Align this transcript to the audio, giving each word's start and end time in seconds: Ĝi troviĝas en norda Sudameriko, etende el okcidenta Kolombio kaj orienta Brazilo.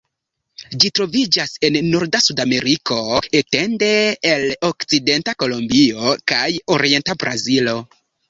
Ĝi 0.83 0.89
troviĝas 0.99 1.51
en 1.67 1.75
norda 1.89 2.21
Sudameriko, 2.27 2.97
etende 3.41 3.91
el 4.31 4.47
okcidenta 4.71 5.37
Kolombio 5.45 6.17
kaj 6.35 6.49
orienta 6.77 7.19
Brazilo. 7.25 7.77